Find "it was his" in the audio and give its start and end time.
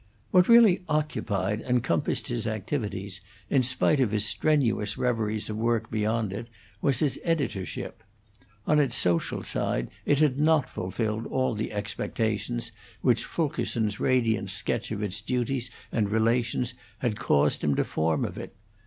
6.33-7.19